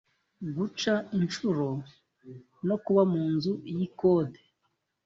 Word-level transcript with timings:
guca 0.55 0.93
incuro 1.17 1.69
no 2.67 2.75
kuba 2.83 3.03
mu 3.11 3.23
nzu 3.33 3.53
y’ikode 3.75 4.39